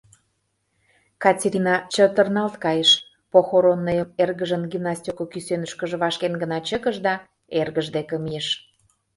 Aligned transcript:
Катерина 1.23 1.75
чытырналт 1.93 2.55
кайыш, 2.63 2.91
похоронныйым 3.31 4.09
эргыжын 4.23 4.63
гимнастерко 4.71 5.23
кӱсенышкыже 5.31 5.95
вашкен 6.03 6.33
гына 6.41 6.57
чыкыш 6.67 6.97
да 7.05 7.13
эргыж 7.59 7.87
деке 7.95 8.15
мийыш. 8.23 8.47